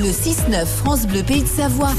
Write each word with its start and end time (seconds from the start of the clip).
le 0.00 0.08
6-9 0.08 0.64
France 0.64 1.06
Bleu 1.06 1.22
Pays 1.22 1.42
de 1.42 1.48
Savoie. 1.48 1.92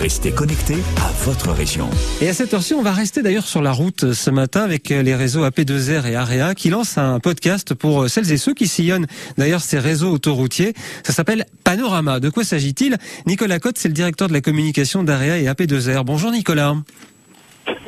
Restez 0.00 0.30
connectés 0.30 0.76
à 0.98 1.10
votre 1.24 1.50
région. 1.50 1.90
Et 2.20 2.28
à 2.28 2.34
cette 2.34 2.54
heure-ci, 2.54 2.72
on 2.74 2.82
va 2.82 2.92
rester 2.92 3.20
d'ailleurs 3.20 3.46
sur 3.46 3.62
la 3.62 3.72
route 3.72 4.12
ce 4.12 4.30
matin 4.30 4.60
avec 4.60 4.90
les 4.90 5.14
réseaux 5.14 5.44
AP2R 5.44 6.06
et 6.06 6.14
AREA 6.14 6.54
qui 6.54 6.70
lancent 6.70 6.98
un 6.98 7.18
podcast 7.18 7.74
pour 7.74 8.08
celles 8.08 8.30
et 8.30 8.36
ceux 8.36 8.54
qui 8.54 8.68
sillonnent 8.68 9.06
d'ailleurs 9.38 9.62
ces 9.62 9.80
réseaux 9.80 10.12
autoroutiers. 10.12 10.74
Ça 11.02 11.12
s'appelle 11.12 11.46
Panorama. 11.64 12.20
De 12.20 12.30
quoi 12.30 12.44
s'agit-il? 12.44 12.96
Nicolas 13.26 13.58
Cotte, 13.58 13.78
c'est 13.78 13.88
le 13.88 13.94
directeur 13.94 14.28
de 14.28 14.32
la 14.32 14.40
communication 14.40 15.02
d'AREA 15.02 15.38
et 15.38 15.46
AP2R. 15.46 16.04
Bonjour 16.04 16.30
Nicolas. 16.30 16.76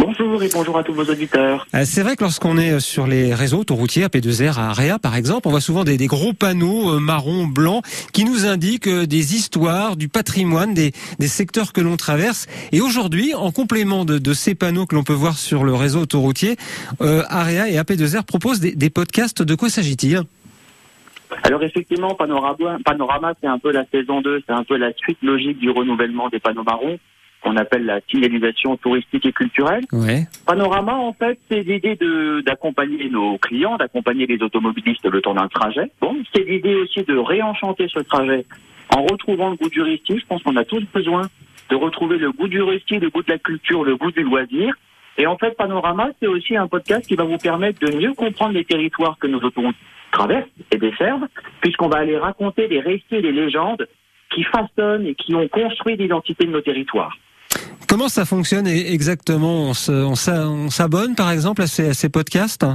Bonjour 0.08 0.42
et 0.42 0.48
bonjour 0.54 0.78
à 0.78 0.82
tous 0.82 0.94
vos 0.94 1.04
auditeurs. 1.04 1.66
Euh, 1.74 1.82
c'est 1.84 2.02
vrai 2.02 2.16
que 2.16 2.24
lorsqu'on 2.24 2.56
est 2.56 2.80
sur 2.80 3.06
les 3.06 3.34
réseaux 3.34 3.58
autoroutiers, 3.58 4.06
AP2R, 4.06 4.58
à 4.58 4.70
Area 4.70 4.98
par 4.98 5.14
exemple, 5.14 5.46
on 5.48 5.50
voit 5.50 5.60
souvent 5.60 5.84
des, 5.84 5.98
gros 6.06 6.32
panneaux 6.32 6.94
euh, 6.94 6.98
marron, 6.98 7.46
blancs 7.46 7.84
qui 8.14 8.24
nous 8.24 8.46
indiquent 8.46 8.88
euh, 8.88 9.04
des 9.04 9.34
histoires, 9.34 9.96
du 9.96 10.08
patrimoine, 10.08 10.72
des, 10.72 10.92
secteurs 11.20 11.74
que 11.74 11.82
l'on 11.82 11.98
traverse. 11.98 12.46
Et 12.72 12.80
aujourd'hui, 12.80 13.34
en 13.34 13.50
complément 13.52 14.06
de, 14.06 14.32
ces 14.32 14.54
panneaux 14.54 14.86
que 14.86 14.94
l'on 14.94 15.04
peut 15.04 15.12
voir 15.12 15.36
sur 15.36 15.62
le 15.62 15.74
réseau 15.74 16.00
autoroutier, 16.00 16.56
Area 17.00 17.68
et 17.68 17.76
AP2R 17.76 18.24
proposent 18.24 18.60
des, 18.60 18.90
podcasts. 18.90 19.42
De 19.42 19.54
quoi 19.54 19.68
s'agit-il? 19.68 20.22
Alors 21.42 21.62
effectivement, 21.62 22.14
Panorama, 22.14 22.78
Panorama 22.82 23.34
c'est 23.42 23.46
un 23.46 23.58
peu 23.58 23.72
la 23.72 23.84
saison 23.92 24.22
2, 24.22 24.42
c'est 24.46 24.54
un 24.54 24.64
peu 24.64 24.78
la 24.78 24.90
suite 24.94 25.18
logique 25.20 25.58
du 25.58 25.68
renouvellement 25.68 26.30
des 26.30 26.38
panneaux 26.38 26.64
marrons 26.64 26.98
qu'on 27.42 27.56
appelle 27.56 27.84
la 27.84 28.00
signalisation 28.10 28.76
touristique 28.76 29.26
et 29.26 29.32
culturelle. 29.32 29.84
Panorama, 30.46 30.94
en 30.94 31.12
fait, 31.12 31.38
c'est 31.50 31.62
l'idée 31.62 31.98
d'accompagner 32.44 33.08
nos 33.10 33.38
clients, 33.38 33.76
d'accompagner 33.76 34.26
les 34.26 34.42
automobilistes 34.42 35.06
le 35.06 35.20
temps 35.20 35.34
d'un 35.34 35.48
trajet. 35.48 35.90
Bon, 36.00 36.16
c'est 36.34 36.44
l'idée 36.44 36.74
aussi 36.74 37.02
de 37.02 37.16
réenchanter 37.16 37.86
ce 37.92 38.00
trajet 38.00 38.44
en 38.94 39.02
retrouvant 39.02 39.50
le 39.50 39.56
goût 39.56 39.68
du 39.68 39.82
récit. 39.82 40.18
Je 40.18 40.26
pense 40.26 40.42
qu'on 40.42 40.56
a 40.56 40.64
tous 40.64 40.84
besoin 40.92 41.28
de 41.70 41.76
retrouver 41.76 42.18
le 42.18 42.32
goût 42.32 42.48
du 42.48 42.62
récit, 42.62 42.98
le 42.98 43.10
goût 43.10 43.22
de 43.22 43.30
la 43.30 43.38
culture, 43.38 43.84
le 43.84 43.96
goût 43.96 44.10
du 44.10 44.22
loisir. 44.22 44.74
Et 45.16 45.26
en 45.26 45.36
fait, 45.36 45.56
Panorama, 45.56 46.10
c'est 46.20 46.28
aussi 46.28 46.56
un 46.56 46.68
podcast 46.68 47.06
qui 47.06 47.16
va 47.16 47.24
vous 47.24 47.38
permettre 47.38 47.80
de 47.80 47.96
mieux 47.96 48.14
comprendre 48.14 48.54
les 48.54 48.64
territoires 48.64 49.16
que 49.18 49.26
nos 49.26 49.40
autoroutes 49.40 49.76
traversent 50.12 50.48
et 50.70 50.78
desservent, 50.78 51.26
puisqu'on 51.60 51.88
va 51.88 51.98
aller 51.98 52.16
raconter 52.16 52.68
les 52.68 52.80
récits 52.80 53.04
et 53.10 53.20
les 53.20 53.32
légendes 53.32 53.86
qui 54.30 54.44
façonnent 54.44 55.06
et 55.06 55.14
qui 55.14 55.34
ont 55.34 55.48
construit 55.48 55.96
l'identité 55.96 56.44
de 56.46 56.52
nos 56.52 56.60
territoires. 56.60 57.16
Comment 57.88 58.08
ça 58.08 58.26
fonctionne 58.26 58.66
exactement 58.66 59.72
On 59.88 60.14
s'abonne 60.70 61.14
par 61.14 61.30
exemple 61.30 61.62
à 61.62 61.66
ces, 61.66 62.08
podcasts? 62.10 62.66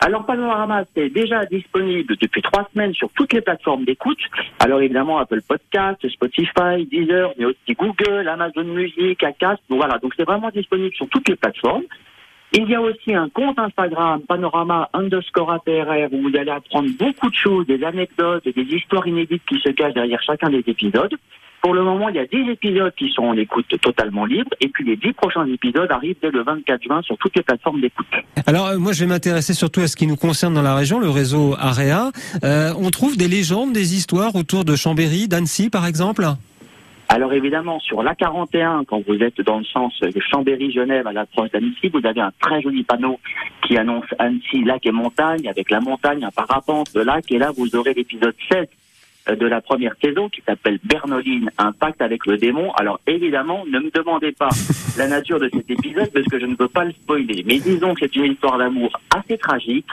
Alors 0.00 0.26
Panorama, 0.26 0.84
c'est 0.94 1.08
déjà 1.08 1.46
disponible 1.46 2.16
depuis 2.20 2.42
trois 2.42 2.68
semaines 2.72 2.92
sur 2.92 3.08
toutes 3.14 3.32
les 3.32 3.40
plateformes 3.40 3.84
d'écoute. 3.84 4.18
Alors 4.58 4.82
évidemment 4.82 5.18
Apple 5.18 5.40
Podcast, 5.40 6.06
Spotify, 6.08 6.84
Deezer, 6.90 7.32
mais 7.38 7.46
aussi 7.46 7.72
Google, 7.78 8.28
Amazon 8.28 8.64
Music, 8.64 9.22
Acast. 9.22 9.62
voilà, 9.70 9.98
donc 9.98 10.12
c'est 10.16 10.24
vraiment 10.24 10.50
disponible 10.50 10.94
sur 10.94 11.08
toutes 11.08 11.28
les 11.28 11.36
plateformes. 11.36 11.84
Il 12.52 12.68
y 12.68 12.74
a 12.74 12.82
aussi 12.82 13.14
un 13.14 13.30
compte 13.30 13.58
Instagram, 13.58 14.20
Panorama 14.28 14.90
underscore 14.92 15.52
APRR, 15.52 16.12
où 16.12 16.28
vous 16.28 16.36
allez 16.36 16.50
apprendre 16.50 16.90
beaucoup 16.98 17.30
de 17.30 17.34
choses, 17.34 17.66
des 17.66 17.82
anecdotes, 17.82 18.44
des 18.44 18.62
histoires 18.62 19.06
inédites 19.06 19.42
qui 19.48 19.58
se 19.58 19.70
cachent 19.70 19.94
derrière 19.94 20.20
chacun 20.22 20.50
des 20.50 20.62
épisodes. 20.66 21.14
Pour 21.62 21.74
le 21.74 21.84
moment, 21.84 22.08
il 22.08 22.16
y 22.16 22.18
a 22.18 22.26
10 22.26 22.50
épisodes 22.50 22.92
qui 22.96 23.08
sont 23.12 23.22
en 23.22 23.36
écoute 23.36 23.66
totalement 23.80 24.26
libre, 24.26 24.50
et 24.60 24.66
puis 24.66 24.84
les 24.84 24.96
10 24.96 25.12
prochains 25.12 25.46
épisodes 25.46 25.90
arrivent 25.92 26.16
dès 26.20 26.32
le 26.32 26.42
24 26.42 26.82
juin 26.82 27.02
sur 27.02 27.16
toutes 27.18 27.36
les 27.36 27.42
plateformes 27.42 27.80
d'écoute. 27.80 28.06
Alors, 28.48 28.66
euh, 28.66 28.78
moi, 28.78 28.92
je 28.92 29.04
vais 29.04 29.06
m'intéresser 29.06 29.54
surtout 29.54 29.80
à 29.80 29.86
ce 29.86 29.94
qui 29.94 30.08
nous 30.08 30.16
concerne 30.16 30.54
dans 30.54 30.62
la 30.62 30.74
région, 30.74 30.98
le 30.98 31.08
réseau 31.08 31.54
AREA. 31.56 32.10
Euh, 32.42 32.72
on 32.76 32.90
trouve 32.90 33.16
des 33.16 33.28
légendes, 33.28 33.72
des 33.72 33.94
histoires 33.94 34.34
autour 34.34 34.64
de 34.64 34.74
Chambéry, 34.74 35.28
d'Annecy, 35.28 35.70
par 35.70 35.86
exemple? 35.86 36.24
Alors 37.08 37.32
évidemment, 37.32 37.78
sur 37.78 38.02
l'A41, 38.02 38.84
quand 38.86 39.02
vous 39.06 39.22
êtes 39.22 39.40
dans 39.42 39.58
le 39.58 39.64
sens 39.64 39.92
de 40.00 40.18
Chambéry-Genève 40.18 41.06
à 41.06 41.12
l'approche 41.12 41.50
d'Annecy, 41.50 41.90
vous 41.92 42.04
avez 42.04 42.22
un 42.22 42.32
très 42.40 42.62
joli 42.62 42.82
panneau 42.84 43.20
qui 43.68 43.76
annonce 43.76 44.06
Annecy, 44.18 44.64
lac 44.64 44.84
et 44.86 44.92
montagne, 44.92 45.46
avec 45.46 45.70
la 45.70 45.80
montagne, 45.80 46.24
un 46.24 46.30
parapente 46.30 46.92
de 46.94 47.02
lac, 47.02 47.30
et 47.30 47.38
là 47.38 47.50
vous 47.54 47.76
aurez 47.76 47.92
l'épisode 47.92 48.34
7 48.50 48.60
euh, 48.60 48.64
de 49.28 49.46
la 49.46 49.60
première 49.60 49.94
saison 50.02 50.28
qui 50.28 50.42
s'appelle 50.46 50.78
Bernoline, 50.84 51.50
un 51.58 51.72
pacte 51.72 52.02
avec 52.02 52.26
le 52.26 52.36
démon. 52.36 52.72
Alors 52.72 53.00
évidemment, 53.06 53.64
ne 53.66 53.78
me 53.78 53.90
demandez 53.90 54.32
pas 54.32 54.48
la 54.98 55.08
nature 55.08 55.38
de 55.38 55.48
cet 55.52 55.70
épisode 55.70 56.10
parce 56.12 56.26
que 56.26 56.40
je 56.40 56.46
ne 56.46 56.56
veux 56.58 56.68
pas 56.68 56.84
le 56.84 56.92
spoiler. 56.92 57.44
Mais 57.46 57.58
disons 57.58 57.94
que 57.94 58.00
c'est 58.00 58.16
une 58.16 58.32
histoire 58.32 58.58
d'amour 58.58 58.90
assez 59.14 59.38
tragique, 59.38 59.86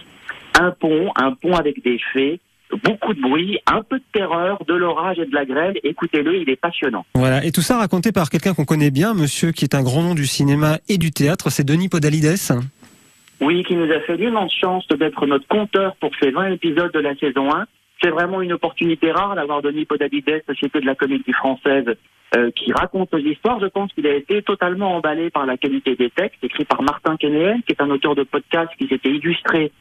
un 0.59 0.71
pont, 0.71 1.11
un 1.15 1.31
pont 1.33 1.53
avec 1.53 1.83
des 1.83 1.99
fées, 2.13 2.39
beaucoup 2.83 3.13
de 3.13 3.21
bruit, 3.21 3.59
un 3.67 3.81
peu 3.81 3.97
de 3.97 4.03
terreur, 4.13 4.63
de 4.67 4.73
l'orage 4.73 5.19
et 5.19 5.25
de 5.25 5.33
la 5.33 5.45
grêle. 5.45 5.79
Écoutez-le, 5.83 6.37
il 6.37 6.49
est 6.49 6.55
passionnant. 6.55 7.05
Voilà, 7.15 7.43
et 7.45 7.51
tout 7.51 7.61
ça 7.61 7.77
raconté 7.77 8.11
par 8.11 8.29
quelqu'un 8.29 8.53
qu'on 8.53 8.65
connaît 8.65 8.91
bien, 8.91 9.13
monsieur 9.13 9.51
qui 9.51 9.65
est 9.65 9.75
un 9.75 9.83
grand 9.83 10.03
nom 10.03 10.15
du 10.15 10.25
cinéma 10.25 10.77
et 10.87 10.97
du 10.97 11.11
théâtre, 11.11 11.49
c'est 11.49 11.63
Denis 11.63 11.89
Podalides. 11.89 12.35
Oui, 13.41 13.63
qui 13.63 13.75
nous 13.75 13.91
a 13.91 13.99
fait 14.01 14.17
l'immense 14.17 14.53
chance 14.53 14.87
d'être 14.87 15.25
notre 15.25 15.47
compteur 15.47 15.95
pour 15.97 16.11
ces 16.19 16.31
20 16.31 16.51
épisodes 16.51 16.91
de 16.91 16.99
la 16.99 17.15
saison 17.15 17.53
1. 17.53 17.65
C'est 18.01 18.09
vraiment 18.09 18.41
une 18.41 18.53
opportunité 18.53 19.11
rare 19.11 19.35
d'avoir 19.35 19.61
Denis 19.61 19.85
Podalides, 19.85 20.43
Société 20.47 20.79
de 20.79 20.85
la 20.85 20.95
Comédie 20.95 21.33
Française, 21.33 21.95
euh, 22.35 22.51
qui 22.51 22.71
raconte 22.71 23.11
nos 23.11 23.19
histoires. 23.19 23.59
Je 23.59 23.65
pense 23.65 23.91
qu'il 23.93 24.07
a 24.07 24.13
été 24.13 24.41
totalement 24.41 24.95
emballé 24.95 25.29
par 25.29 25.45
la 25.45 25.57
qualité 25.57 25.95
des 25.95 26.09
textes, 26.09 26.43
écrits 26.43 26.65
par 26.65 26.81
Martin 26.81 27.17
Kenéen, 27.17 27.59
qui 27.65 27.73
est 27.73 27.81
un 27.81 27.89
auteur 27.89 28.15
de 28.15 28.23
podcast 28.23 28.69
qui 28.77 28.87
s'était 28.87 29.09
illustré 29.09 29.71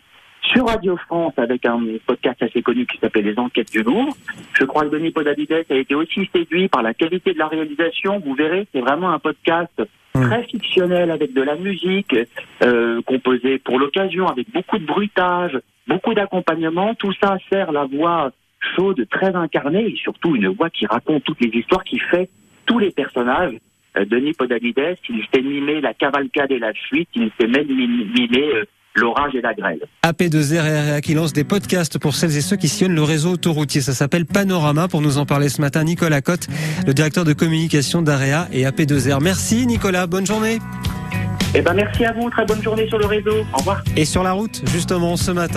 sur 0.42 0.66
Radio 0.66 0.96
France 0.96 1.34
avec 1.36 1.66
un 1.66 1.80
podcast 2.06 2.42
assez 2.42 2.62
connu 2.62 2.86
qui 2.86 2.98
s'appelle 2.98 3.24
Les 3.24 3.38
Enquêtes 3.38 3.70
du 3.70 3.82
Louvre. 3.82 4.16
Je 4.54 4.64
crois 4.64 4.84
que 4.84 4.90
Denis 4.90 5.10
Podalides 5.10 5.66
a 5.68 5.74
été 5.74 5.94
aussi 5.94 6.28
séduit 6.34 6.68
par 6.68 6.82
la 6.82 6.94
qualité 6.94 7.34
de 7.34 7.38
la 7.38 7.48
réalisation. 7.48 8.18
Vous 8.24 8.34
verrez, 8.34 8.66
c'est 8.72 8.80
vraiment 8.80 9.10
un 9.10 9.18
podcast 9.18 9.82
très 10.14 10.42
fictionnel 10.44 11.10
avec 11.10 11.32
de 11.32 11.42
la 11.42 11.56
musique 11.56 12.16
euh, 12.62 13.02
composée 13.02 13.58
pour 13.58 13.78
l'occasion, 13.78 14.26
avec 14.26 14.50
beaucoup 14.52 14.78
de 14.78 14.86
bruitage, 14.86 15.58
beaucoup 15.88 16.14
d'accompagnement. 16.14 16.94
Tout 16.94 17.12
ça 17.20 17.38
sert 17.50 17.72
la 17.72 17.86
voix 17.86 18.30
chaude, 18.76 19.06
très 19.10 19.34
incarnée 19.34 19.86
et 19.86 19.96
surtout 19.96 20.36
une 20.36 20.48
voix 20.48 20.70
qui 20.70 20.86
raconte 20.86 21.24
toutes 21.24 21.40
les 21.40 21.50
histoires, 21.58 21.84
qui 21.84 21.98
fait 21.98 22.28
tous 22.66 22.78
les 22.78 22.90
personnages. 22.90 23.54
Euh, 23.96 24.04
Denis 24.04 24.34
Podalides, 24.34 24.96
il 25.08 25.24
fait 25.32 25.42
mimer 25.42 25.80
la 25.80 25.94
cavalcade 25.94 26.50
et 26.50 26.58
la 26.58 26.72
fuite, 26.72 27.08
il 27.14 27.30
fait 27.38 27.46
même 27.46 27.66
mimer 27.66 28.48
euh, 28.54 28.64
l'orage 28.94 29.34
et 29.34 29.40
la 29.40 29.54
grêle. 29.54 29.80
AP2R 30.04 31.00
qui 31.00 31.14
lance 31.14 31.32
des 31.32 31.44
podcasts 31.44 31.98
pour 31.98 32.14
celles 32.14 32.36
et 32.36 32.40
ceux 32.40 32.56
qui 32.56 32.68
sillonnent 32.68 32.94
le 32.94 33.02
réseau 33.02 33.32
autoroutier. 33.32 33.80
Ça 33.80 33.92
s'appelle 33.92 34.26
Panorama. 34.26 34.88
Pour 34.88 35.00
nous 35.00 35.18
en 35.18 35.26
parler 35.26 35.48
ce 35.48 35.60
matin, 35.60 35.84
Nicolas 35.84 36.20
Cotte, 36.20 36.48
le 36.86 36.92
directeur 36.94 37.24
de 37.24 37.32
communication 37.32 38.02
d'AREA 38.02 38.48
et 38.52 38.64
AP2R. 38.64 39.22
Merci 39.22 39.66
Nicolas, 39.66 40.06
bonne 40.06 40.26
journée. 40.26 40.58
Eh 41.54 41.62
ben 41.62 41.72
merci 41.72 42.04
à 42.04 42.12
vous, 42.12 42.28
très 42.28 42.44
bonne 42.44 42.62
journée 42.62 42.86
sur 42.88 42.98
le 42.98 43.06
réseau. 43.06 43.46
Au 43.54 43.58
revoir. 43.58 43.82
Et 43.96 44.04
sur 44.04 44.22
la 44.22 44.32
route, 44.32 44.62
justement, 44.70 45.16
ce 45.16 45.30
matin. 45.30 45.56